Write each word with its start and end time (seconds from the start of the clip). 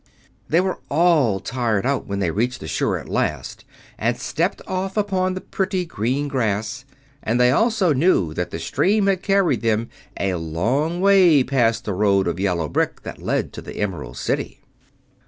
They 0.49 0.61
were 0.61 0.79
all 0.89 1.39
tired 1.39 1.85
out 1.85 2.07
when 2.07 2.17
they 2.17 2.31
reached 2.31 2.59
the 2.59 2.67
shore 2.67 2.97
at 2.97 3.07
last 3.07 3.65
and 3.99 4.17
stepped 4.17 4.59
off 4.65 4.97
upon 4.97 5.35
the 5.35 5.41
pretty 5.41 5.85
green 5.85 6.27
grass, 6.27 6.85
and 7.21 7.39
they 7.39 7.51
also 7.51 7.93
knew 7.93 8.33
that 8.33 8.49
the 8.49 8.57
stream 8.57 9.05
had 9.05 9.21
carried 9.21 9.61
them 9.61 9.89
a 10.19 10.33
long 10.33 11.01
way 11.01 11.43
past 11.43 11.85
the 11.85 11.93
road 11.93 12.27
of 12.27 12.39
yellow 12.39 12.67
brick 12.67 13.03
that 13.03 13.21
led 13.21 13.53
to 13.53 13.61
the 13.61 13.75
Emerald 13.77 14.17
City. 14.17 14.61